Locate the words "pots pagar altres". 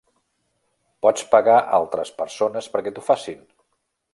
1.05-2.13